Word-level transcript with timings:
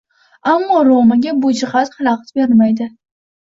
Ammo 0.53 0.77
Romaga 0.87 1.35
bu 1.45 1.53
jihat 1.61 1.95
xalaqit 2.01 2.35
bermaydi. 2.41 2.93